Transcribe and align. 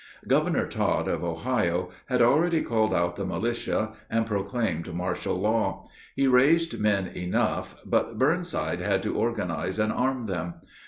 Governor 0.27 0.65
Tod 0.65 1.07
of 1.07 1.23
Ohio 1.23 1.91
had 2.07 2.23
already 2.23 2.63
called 2.63 2.91
out 2.91 3.17
the 3.17 3.23
militia 3.23 3.91
and 4.09 4.25
proclaimed 4.25 4.91
martial 4.95 5.35
law. 5.39 5.87
He 6.15 6.25
raised 6.25 6.79
men 6.79 7.05
enough, 7.09 7.75
but 7.85 8.17
Burnside 8.17 8.79
had 8.79 9.03
to 9.03 9.15
organize 9.15 9.77
and 9.77 9.93
arm 9.93 10.25
them. 10.25 10.55